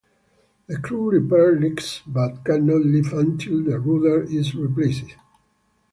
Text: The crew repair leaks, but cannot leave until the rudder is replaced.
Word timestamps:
The 0.65 0.79
crew 0.79 1.11
repair 1.11 1.59
leaks, 1.59 2.01
but 2.07 2.43
cannot 2.43 2.83
leave 2.83 3.13
until 3.13 3.63
the 3.63 3.77
rudder 3.79 4.23
is 4.23 4.55
replaced. 4.55 5.13